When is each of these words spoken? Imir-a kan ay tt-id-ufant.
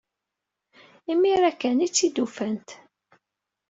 Imir-a 1.11 1.51
kan 1.53 1.77
ay 1.85 1.89
tt-id-ufant. 1.91 2.69